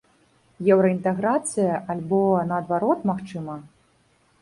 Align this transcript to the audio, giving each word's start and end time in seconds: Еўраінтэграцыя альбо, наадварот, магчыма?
Еўраінтэграцыя 0.75 1.73
альбо, 1.97 2.25
наадварот, 2.51 2.99
магчыма? 3.15 3.63